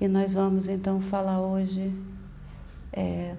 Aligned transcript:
E 0.00 0.08
nós 0.08 0.32
vamos 0.32 0.68
então 0.68 1.00
falar 1.00 1.40
hoje 1.40 1.92
é, 2.92 3.34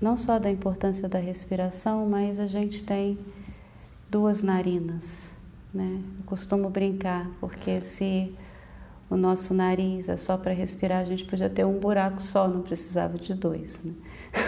não 0.00 0.16
só 0.16 0.38
da 0.38 0.50
importância 0.50 1.08
da 1.08 1.18
respiração, 1.18 2.08
mas 2.08 2.38
a 2.38 2.46
gente 2.46 2.84
tem 2.84 3.18
duas 4.10 4.42
narinas, 4.42 5.34
né? 5.72 6.00
Eu 6.18 6.24
costumo 6.24 6.70
brincar, 6.70 7.28
porque 7.40 7.80
se 7.80 8.34
o 9.08 9.16
nosso 9.16 9.54
nariz 9.54 10.08
é 10.08 10.16
só 10.16 10.36
para 10.36 10.52
respirar, 10.52 11.00
a 11.00 11.04
gente 11.04 11.24
podia 11.24 11.48
ter 11.48 11.64
um 11.64 11.78
buraco 11.78 12.22
só, 12.22 12.48
não 12.48 12.62
precisava 12.62 13.16
de 13.18 13.34
dois. 13.34 13.82
Né? 13.82 13.92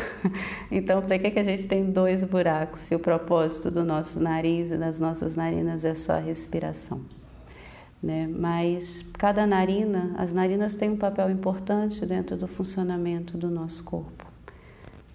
então, 0.70 1.00
para 1.02 1.18
que, 1.18 1.30
que 1.30 1.38
a 1.38 1.44
gente 1.44 1.68
tem 1.68 1.90
dois 1.90 2.24
buracos 2.24 2.80
se 2.80 2.94
o 2.94 2.98
propósito 2.98 3.70
do 3.70 3.84
nosso 3.84 4.18
nariz 4.18 4.70
e 4.70 4.76
das 4.76 4.98
nossas 4.98 5.36
narinas 5.36 5.84
é 5.84 5.94
só 5.94 6.14
a 6.14 6.18
respiração? 6.18 7.17
Né? 8.02 8.26
Mas 8.28 9.04
cada 9.14 9.46
narina, 9.46 10.14
as 10.16 10.32
narinas 10.32 10.74
têm 10.74 10.90
um 10.90 10.96
papel 10.96 11.30
importante 11.30 12.06
dentro 12.06 12.36
do 12.36 12.46
funcionamento 12.46 13.36
do 13.36 13.50
nosso 13.50 13.82
corpo. 13.82 14.24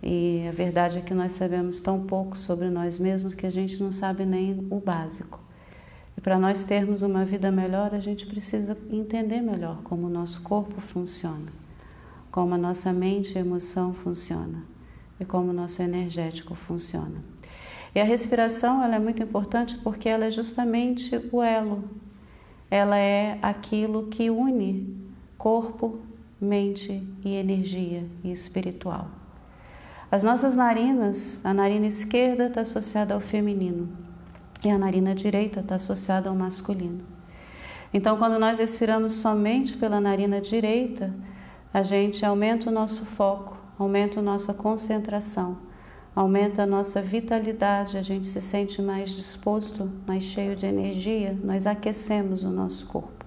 E 0.02 0.46
a 0.50 0.52
verdade 0.52 0.98
é 0.98 1.02
que 1.02 1.14
nós 1.14 1.32
sabemos 1.32 1.80
tão 1.80 2.04
pouco 2.04 2.38
sobre 2.38 2.70
nós 2.70 3.00
mesmos 3.00 3.34
que 3.34 3.46
a 3.46 3.50
gente 3.50 3.82
não 3.82 3.92
sabe 3.92 4.26
nem 4.26 4.68
o 4.70 4.82
básico. 4.82 5.40
E 6.18 6.22
para 6.22 6.38
nós 6.38 6.66
termos 6.66 7.02
uma 7.02 7.24
vida 7.24 7.50
melhor, 7.50 7.96
a 7.96 8.00
gente 8.00 8.26
precisa 8.26 8.78
entender 8.92 9.40
melhor 9.40 9.82
como 9.84 10.08
o 10.08 10.10
nosso 10.10 10.42
corpo 10.42 10.82
funciona, 10.82 11.52
como 12.30 12.54
a 12.54 12.58
nossa 12.58 12.92
mente 12.92 13.36
e 13.36 13.40
emoção 13.40 13.94
funciona 13.94 14.64
e 15.20 15.24
como 15.26 15.52
o 15.52 15.54
nosso 15.54 15.82
energético 15.82 16.54
funciona. 16.54 17.24
E 17.96 18.00
a 18.00 18.04
respiração 18.04 18.84
ela 18.84 18.96
é 18.96 19.00
muito 19.00 19.22
importante 19.24 19.78
porque 19.78 20.10
ela 20.10 20.26
é 20.26 20.32
justamente 20.32 21.16
o 21.32 21.42
elo. 21.42 21.84
Ela 22.74 22.98
é 22.98 23.38
aquilo 23.40 24.08
que 24.08 24.32
une 24.32 24.98
corpo, 25.38 26.00
mente 26.42 27.08
e 27.24 27.36
energia 27.36 28.04
e 28.24 28.32
espiritual. 28.32 29.10
As 30.10 30.24
nossas 30.24 30.56
narinas, 30.56 31.40
a 31.46 31.54
narina 31.54 31.86
esquerda 31.86 32.48
está 32.48 32.62
associada 32.62 33.14
ao 33.14 33.20
feminino 33.20 33.90
e 34.66 34.72
a 34.72 34.78
narina 34.80 35.14
direita 35.14 35.60
está 35.60 35.76
associada 35.76 36.30
ao 36.30 36.36
masculino. 36.36 37.04
Então, 37.94 38.18
quando 38.18 38.40
nós 38.40 38.58
respiramos 38.58 39.14
somente 39.14 39.78
pela 39.78 40.02
narina 40.02 40.42
direita, 40.42 41.14
a 41.72 41.84
gente 41.84 42.26
aumenta 42.26 42.72
o 42.72 42.74
nosso 42.74 43.06
foco, 43.06 43.56
aumenta 43.78 44.20
a 44.20 44.24
nossa 44.24 44.52
concentração, 44.52 45.60
aumenta 46.16 46.64
a 46.64 46.68
nossa 46.68 47.02
vitalidade, 47.02 47.98
a 47.98 48.02
gente 48.02 48.28
se 48.28 48.40
sente 48.40 48.82
mais 48.82 49.10
disposto, 49.10 49.90
mais 50.06 50.24
cheio 50.24 50.56
de 50.56 50.66
energia, 50.66 51.38
nós 51.44 51.66
aquecemos 51.66 52.44
o 52.44 52.50
nosso 52.50 52.86
corpo. 52.86 53.24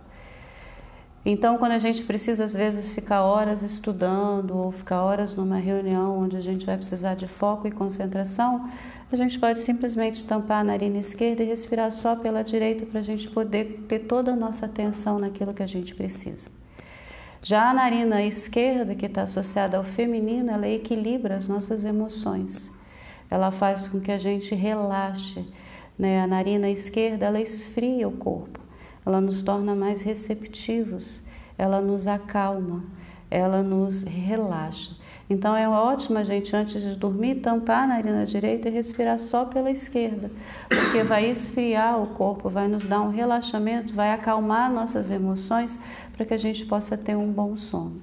Então, 1.29 1.59
quando 1.59 1.73
a 1.73 1.79
gente 1.79 2.05
precisa, 2.05 2.45
às 2.45 2.55
vezes, 2.55 2.93
ficar 2.93 3.25
horas 3.25 3.61
estudando 3.61 4.57
ou 4.57 4.71
ficar 4.71 5.03
horas 5.03 5.35
numa 5.35 5.57
reunião 5.57 6.17
onde 6.17 6.37
a 6.37 6.41
gente 6.41 6.65
vai 6.65 6.77
precisar 6.77 7.17
de 7.17 7.27
foco 7.27 7.67
e 7.67 7.73
concentração, 7.73 8.71
a 9.11 9.17
gente 9.17 9.37
pode 9.37 9.59
simplesmente 9.59 10.25
tampar 10.25 10.61
a 10.61 10.65
narina 10.65 10.99
esquerda 10.99 11.43
e 11.43 11.47
respirar 11.47 11.91
só 11.91 12.15
pela 12.15 12.45
direita 12.45 12.87
para 12.87 13.01
a 13.01 13.03
gente 13.03 13.29
poder 13.29 13.87
ter 13.89 14.01
toda 14.01 14.35
a 14.35 14.37
nossa 14.37 14.67
atenção 14.67 15.19
naquilo 15.19 15.53
que 15.53 15.65
a 15.65 15.67
gente 15.67 15.97
precisa. 15.97 16.49
Já 17.43 17.71
a 17.71 17.75
narina 17.75 18.23
esquerda, 18.23 18.95
que 18.95 19.07
está 19.07 19.23
associada 19.23 19.77
ao 19.77 19.85
feminino, 19.85 20.53
ela 20.53 20.69
equilibra 20.69 21.35
as 21.35 21.49
nossas 21.49 21.85
emoções. 21.85 22.76
Ela 23.31 23.51
faz 23.51 23.89
com 23.89 24.01
que 24.01 24.13
a 24.13 24.19
gente 24.19 24.55
relaxe. 24.55 25.45
Né? 25.99 26.21
A 26.21 26.27
narina 26.27 26.69
esquerda, 26.71 27.27
ela 27.27 27.41
esfria 27.41 28.07
o 28.07 28.13
corpo 28.13 28.67
ela 29.07 29.21
nos 29.21 29.43
torna 29.43 29.75
mais 29.75 30.03
receptivos, 30.03 31.23
ela 31.57 31.81
nos 31.81 32.09
acalma, 32.09 32.83
ela 33.31 33.63
nos 33.63 34.03
relaxa. 34.03 34.97
Então 35.31 35.57
é 35.57 35.69
ótimo 35.69 36.19
a 36.19 36.25
gente, 36.25 36.55
antes 36.55 36.83
de 36.83 36.95
dormir, 36.97 37.37
tampar 37.37 37.85
a 37.85 37.87
narina 37.87 38.27
direita 38.27 38.69
e 38.69 38.73
respirar 38.73 39.19
só 39.19 39.45
pela 39.45 39.71
esquerda, 39.71 40.31
porque 40.69 41.03
vai 41.05 41.31
esfriar 41.31 42.01
o 42.01 42.09
corpo, 42.09 42.49
vai 42.49 42.69
nos 42.69 42.87
dar 42.87 43.01
um 43.01 43.11
relaxamento, 43.11 43.95
vai 43.95 44.13
acalmar 44.13 44.71
nossas 44.71 45.11
emoções 45.11 45.79
para 46.17 46.27
que 46.27 46.35
a 46.35 46.37
gente 46.37 46.67
possa 46.67 46.97
ter 46.97 47.17
um 47.17 47.31
bom 47.31 47.57
sono. 47.57 48.01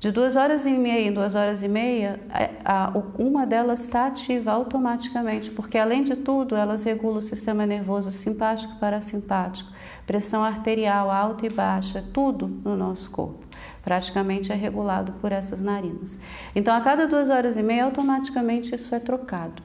De 0.00 0.12
duas 0.12 0.36
horas 0.36 0.64
e 0.64 0.70
meia 0.70 1.08
em 1.08 1.12
duas 1.12 1.34
horas 1.34 1.64
e 1.64 1.68
meia, 1.68 2.20
a, 2.64 2.92
uma 3.18 3.44
delas 3.44 3.80
está 3.80 4.06
ativa 4.06 4.52
automaticamente, 4.52 5.50
porque 5.50 5.76
além 5.76 6.04
de 6.04 6.14
tudo, 6.14 6.54
elas 6.54 6.84
regulam 6.84 7.18
o 7.18 7.22
sistema 7.22 7.66
nervoso 7.66 8.12
simpático 8.12 8.74
e 8.74 8.78
parasimpático, 8.78 9.68
pressão 10.06 10.44
arterial 10.44 11.10
alta 11.10 11.46
e 11.46 11.50
baixa, 11.50 12.04
tudo 12.12 12.46
no 12.46 12.76
nosso 12.76 13.10
corpo. 13.10 13.44
Praticamente 13.82 14.52
é 14.52 14.54
regulado 14.54 15.12
por 15.20 15.32
essas 15.32 15.60
narinas. 15.60 16.16
Então, 16.54 16.76
a 16.76 16.80
cada 16.80 17.08
duas 17.08 17.28
horas 17.28 17.56
e 17.56 17.62
meia, 17.62 17.84
automaticamente 17.84 18.72
isso 18.72 18.94
é 18.94 19.00
trocado, 19.00 19.60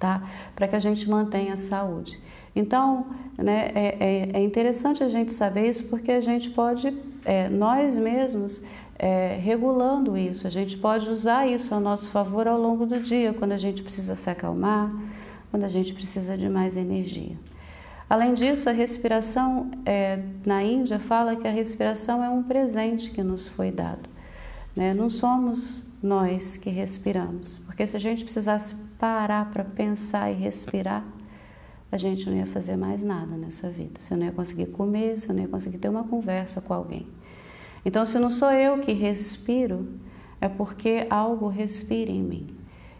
tá? 0.00 0.22
Para 0.56 0.68
que 0.68 0.76
a 0.76 0.78
gente 0.78 1.06
mantenha 1.10 1.52
a 1.52 1.58
saúde. 1.58 2.18
Então, 2.56 3.06
né, 3.36 3.72
é, 3.74 3.96
é, 3.98 4.38
é 4.38 4.40
interessante 4.42 5.02
a 5.02 5.08
gente 5.08 5.32
saber 5.32 5.68
isso 5.68 5.88
porque 5.88 6.12
a 6.12 6.20
gente 6.20 6.50
pode, 6.50 6.96
é, 7.24 7.48
nós 7.48 7.96
mesmos, 7.96 8.62
é, 9.04 9.36
regulando 9.36 10.16
isso. 10.16 10.46
A 10.46 10.50
gente 10.50 10.78
pode 10.78 11.10
usar 11.10 11.46
isso 11.46 11.74
a 11.74 11.78
nosso 11.78 12.08
favor 12.08 12.48
ao 12.48 12.58
longo 12.58 12.86
do 12.86 12.98
dia, 12.98 13.34
quando 13.34 13.52
a 13.52 13.56
gente 13.58 13.82
precisa 13.82 14.16
se 14.16 14.30
acalmar, 14.30 14.90
quando 15.50 15.64
a 15.64 15.68
gente 15.68 15.92
precisa 15.92 16.38
de 16.38 16.48
mais 16.48 16.74
energia. 16.74 17.36
Além 18.08 18.32
disso, 18.32 18.66
a 18.66 18.72
respiração, 18.72 19.70
é, 19.84 20.22
na 20.46 20.62
Índia, 20.62 20.98
fala 20.98 21.36
que 21.36 21.46
a 21.46 21.50
respiração 21.50 22.24
é 22.24 22.30
um 22.30 22.42
presente 22.42 23.10
que 23.10 23.22
nos 23.22 23.46
foi 23.46 23.70
dado. 23.70 24.08
Né? 24.74 24.94
Não 24.94 25.10
somos 25.10 25.86
nós 26.02 26.56
que 26.56 26.70
respiramos, 26.70 27.58
porque 27.66 27.86
se 27.86 27.98
a 27.98 28.00
gente 28.00 28.24
precisasse 28.24 28.74
parar 28.98 29.50
para 29.52 29.64
pensar 29.64 30.30
e 30.30 30.34
respirar, 30.34 31.04
a 31.92 31.98
gente 31.98 32.28
não 32.30 32.38
ia 32.38 32.46
fazer 32.46 32.74
mais 32.74 33.02
nada 33.02 33.36
nessa 33.36 33.68
vida. 33.68 34.00
Você 34.00 34.16
não 34.16 34.24
ia 34.24 34.32
conseguir 34.32 34.66
comer, 34.66 35.18
você 35.18 35.30
não 35.30 35.42
ia 35.42 35.48
conseguir 35.48 35.76
ter 35.76 35.90
uma 35.90 36.04
conversa 36.04 36.62
com 36.62 36.72
alguém. 36.72 37.06
Então, 37.84 38.06
se 38.06 38.18
não 38.18 38.30
sou 38.30 38.50
eu 38.50 38.78
que 38.78 38.92
respiro, 38.92 39.88
é 40.40 40.48
porque 40.48 41.06
algo 41.10 41.48
respira 41.48 42.10
em 42.10 42.22
mim. 42.22 42.56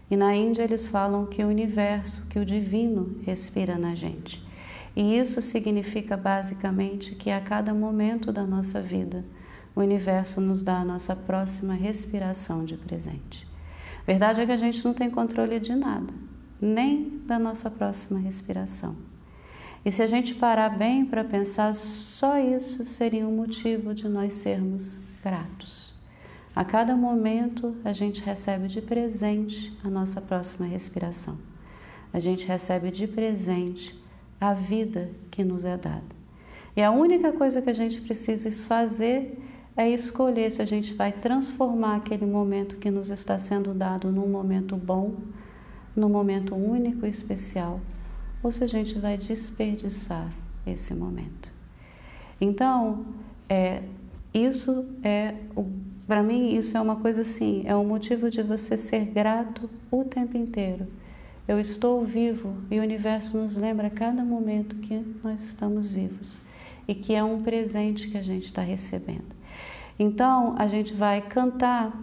E 0.09 0.15
na 0.15 0.35
Índia 0.35 0.63
eles 0.63 0.85
falam 0.87 1.25
que 1.25 1.43
o 1.43 1.47
universo, 1.47 2.27
que 2.27 2.37
o 2.37 2.45
divino 2.45 3.19
respira 3.23 3.77
na 3.77 3.95
gente. 3.95 4.45
E 4.95 5.17
isso 5.17 5.41
significa 5.41 6.15
basicamente 6.15 7.15
que 7.15 7.29
a 7.29 7.41
cada 7.41 7.73
momento 7.73 8.31
da 8.31 8.45
nossa 8.45 8.81
vida, 8.81 9.25
o 9.75 9.81
universo 9.81 10.39
nos 10.39 10.63
dá 10.63 10.77
a 10.77 10.85
nossa 10.85 11.15
próxima 11.15 11.73
respiração 11.73 12.63
de 12.63 12.77
presente. 12.77 13.47
Verdade 14.05 14.41
é 14.41 14.45
que 14.45 14.51
a 14.51 14.57
gente 14.57 14.85
não 14.85 14.93
tem 14.93 15.09
controle 15.09 15.59
de 15.59 15.75
nada, 15.75 16.13
nem 16.61 17.21
da 17.25 17.37
nossa 17.39 17.69
próxima 17.69 18.19
respiração. 18.19 18.95
E 19.85 19.91
se 19.91 20.01
a 20.01 20.07
gente 20.07 20.33
parar 20.33 20.69
bem 20.69 21.05
para 21.05 21.23
pensar, 21.23 21.75
só 21.75 22.39
isso 22.39 22.83
seria 22.83 23.27
um 23.27 23.35
motivo 23.35 23.93
de 23.93 24.09
nós 24.09 24.33
sermos 24.33 24.97
gratos. 25.23 25.93
A 26.55 26.65
cada 26.65 26.95
momento 26.95 27.75
a 27.85 27.93
gente 27.93 28.19
recebe 28.19 28.67
de 28.67 28.81
presente 28.81 29.77
a 29.83 29.89
nossa 29.89 30.19
próxima 30.19 30.65
respiração. 30.65 31.37
A 32.11 32.17
gente 32.17 32.47
recebe 32.47 32.89
de 32.89 33.05
presente 33.07 33.95
a 34.41 34.53
vida 34.53 35.11
que 35.29 35.43
nos 35.43 35.63
é 35.63 35.77
dada. 35.77 36.15
E 36.75 36.81
a 36.81 36.89
única 36.89 37.31
coisa 37.31 37.61
que 37.61 37.69
a 37.69 37.73
gente 37.73 38.01
precisa 38.01 38.49
fazer 38.67 39.39
é 39.77 39.87
escolher 39.87 40.51
se 40.51 40.63
a 40.63 40.65
gente 40.65 40.95
vai 40.95 41.11
transformar 41.11 41.97
aquele 41.97 42.25
momento 42.25 42.77
que 42.77 42.89
nos 42.89 43.11
está 43.11 43.37
sendo 43.37 43.71
dado 43.71 44.11
num 44.11 44.27
momento 44.27 44.75
bom, 44.75 45.15
num 45.95 46.09
momento 46.09 46.55
único 46.55 47.05
e 47.05 47.09
especial 47.09 47.79
ou 48.45 48.51
se 48.51 48.63
a 48.63 48.67
gente 48.67 48.99
vai 48.99 49.17
desperdiçar 49.17 50.31
esse 50.67 50.93
momento. 50.93 51.51
Então, 52.39 53.03
é, 53.49 53.81
isso 54.31 54.85
é, 55.01 55.33
para 56.05 56.21
mim, 56.21 56.55
isso 56.55 56.77
é 56.77 56.79
uma 56.79 56.97
coisa 56.97 57.21
assim, 57.21 57.63
é 57.65 57.75
um 57.75 57.83
motivo 57.83 58.29
de 58.29 58.43
você 58.43 58.77
ser 58.77 59.05
grato 59.05 59.67
o 59.89 60.03
tempo 60.03 60.37
inteiro. 60.37 60.85
Eu 61.47 61.59
estou 61.59 62.05
vivo 62.05 62.55
e 62.69 62.79
o 62.79 62.83
universo 62.83 63.35
nos 63.35 63.55
lembra 63.55 63.87
a 63.87 63.89
cada 63.89 64.23
momento 64.23 64.75
que 64.75 65.03
nós 65.23 65.41
estamos 65.43 65.91
vivos 65.91 66.37
e 66.87 66.93
que 66.93 67.15
é 67.15 67.23
um 67.23 67.41
presente 67.41 68.09
que 68.09 68.17
a 68.19 68.21
gente 68.21 68.45
está 68.45 68.61
recebendo. 68.61 69.35
Então, 69.97 70.53
a 70.59 70.67
gente 70.67 70.93
vai 70.93 71.19
cantar 71.19 71.99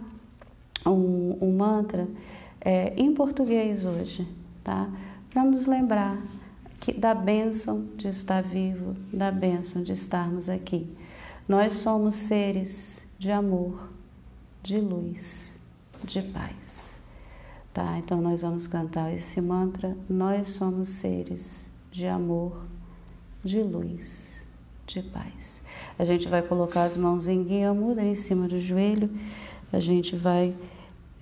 um, 0.85 1.37
um 1.39 1.55
mantra 1.55 2.05
é, 2.59 2.91
em 2.97 3.13
português 3.13 3.85
hoje, 3.85 4.27
tá? 4.61 4.89
Para 5.33 5.43
nos 5.43 5.65
lembrar 5.65 6.21
que, 6.79 6.93
da 6.93 7.15
bênção 7.15 7.87
de 7.97 8.07
estar 8.07 8.43
vivo, 8.43 8.95
da 9.11 9.31
bênção 9.31 9.81
de 9.81 9.91
estarmos 9.91 10.47
aqui. 10.47 10.87
Nós 11.47 11.73
somos 11.73 12.13
seres 12.13 13.03
de 13.17 13.31
amor, 13.31 13.89
de 14.61 14.79
luz, 14.79 15.55
de 16.03 16.21
paz. 16.21 17.01
Tá? 17.73 17.97
Então 17.97 18.21
nós 18.21 18.43
vamos 18.43 18.67
cantar 18.67 19.11
esse 19.11 19.41
mantra. 19.41 19.97
Nós 20.07 20.49
somos 20.49 20.89
seres 20.89 21.67
de 21.91 22.05
amor, 22.05 22.63
de 23.43 23.59
luz, 23.63 24.45
de 24.85 25.01
paz. 25.01 25.61
A 25.97 26.05
gente 26.05 26.27
vai 26.27 26.43
colocar 26.43 26.83
as 26.83 26.95
mãos 26.95 27.27
em 27.27 27.43
guia 27.43 27.73
mudra 27.73 28.03
em 28.03 28.15
cima 28.15 28.47
do 28.47 28.59
joelho, 28.59 29.09
a 29.71 29.79
gente 29.79 30.15
vai 30.15 30.55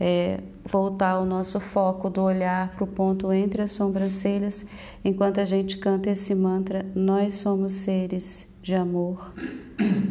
é, 0.03 0.39
voltar 0.65 1.19
o 1.19 1.25
nosso 1.25 1.59
foco 1.59 2.09
do 2.09 2.24
olhar 2.24 2.74
para 2.74 2.83
o 2.83 2.88
ponto 2.88 3.31
entre 3.31 3.62
as 3.62 3.71
sobrancelhas, 3.71 4.65
enquanto 5.06 5.39
a 5.39 5.45
gente 5.45 5.77
canta 5.77 6.09
esse 6.09 6.33
mantra: 6.33 6.83
Nós 6.95 7.36
somos 7.36 7.74
seres 7.74 8.51
de 8.63 8.74
amor, 8.74 9.31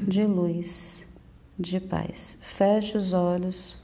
de 0.07 0.25
luz, 0.25 1.05
de 1.59 1.81
paz. 1.81 2.39
Feche 2.41 2.97
os 2.97 3.13
olhos, 3.13 3.83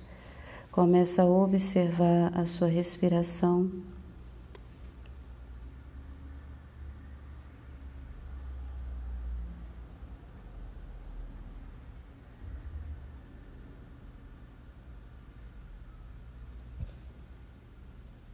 começa 0.70 1.22
a 1.22 1.26
observar 1.26 2.30
a 2.38 2.46
sua 2.46 2.68
respiração. 2.68 3.68